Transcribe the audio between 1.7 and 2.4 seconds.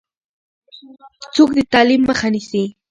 تعلیم مخه